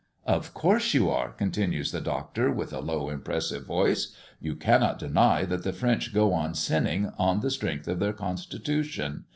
"Of 0.25 0.55
course 0.55 0.95
you 0.95 1.11
are," 1.11 1.29
continues 1.29 1.91
the 1.91 2.01
Doctor, 2.01 2.51
with 2.51 2.73
a 2.73 2.79
low 2.79 3.11
impressive 3.11 3.67
voice. 3.67 4.15
"You 4.39 4.55
cannot 4.55 4.97
deny 4.97 5.45
that 5.45 5.61
the 5.61 5.73
French 5.73 6.11
go 6.11 6.33
on 6.33 6.55
sinning 6.55 7.11
on 7.19 7.41
the 7.41 7.51
strength 7.51 7.87
of 7.87 7.99
their 7.99 8.13
constitution! 8.13 9.25